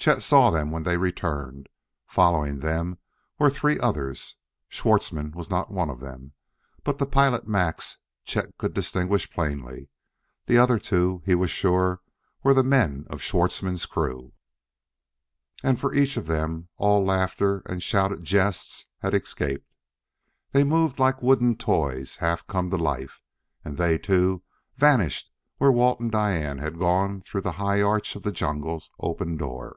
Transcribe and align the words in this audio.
Chet 0.00 0.22
saw 0.22 0.50
them 0.50 0.70
when 0.70 0.84
they 0.84 0.96
returned; 0.96 1.68
following 2.06 2.60
them 2.60 2.96
were 3.38 3.50
three 3.50 3.78
others. 3.78 4.36
Schwartzmann 4.70 5.32
was 5.32 5.50
not 5.50 5.70
one 5.70 5.90
of 5.90 6.00
them; 6.00 6.32
but 6.84 6.96
the 6.96 7.04
pilot, 7.04 7.46
Max, 7.46 7.98
Chet 8.24 8.56
could 8.56 8.72
distinguish 8.72 9.30
plainly; 9.30 9.90
the 10.46 10.56
other 10.56 10.78
two, 10.78 11.20
he 11.26 11.34
was 11.34 11.50
sure, 11.50 12.00
were 12.42 12.54
the 12.54 12.62
men 12.62 13.04
of 13.10 13.20
Schwartzmann's 13.20 13.84
crew. 13.84 14.32
And, 15.62 15.78
for 15.78 15.92
each 15.92 16.16
of 16.16 16.26
them, 16.26 16.68
all 16.78 17.04
laughter 17.04 17.62
and 17.66 17.82
shouted 17.82 18.24
jests 18.24 18.86
had 19.00 19.12
escaped. 19.12 19.70
They 20.52 20.64
moved 20.64 20.98
like 20.98 21.20
wooden 21.20 21.56
toys 21.56 22.16
half 22.16 22.46
come 22.46 22.70
to 22.70 22.78
life. 22.78 23.20
And 23.66 23.76
they, 23.76 23.98
too, 23.98 24.44
vanished 24.76 25.30
where 25.58 25.70
Walt 25.70 26.00
and 26.00 26.10
Diane 26.10 26.56
had 26.56 26.78
gone 26.78 27.20
through 27.20 27.42
the 27.42 27.52
high 27.60 27.82
arch 27.82 28.16
of 28.16 28.22
the 28.22 28.32
jungle's 28.32 28.90
open 28.98 29.36
door. 29.36 29.76